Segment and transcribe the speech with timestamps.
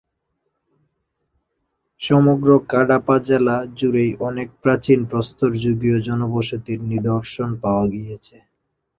[2.01, 8.35] সমগ্র কাডাপা জেলা জুড়েই অনেক প্রাচীন প্রস্তরযুগীয় জনবসতির নিদর্শন পাওয়া গিয়েছে।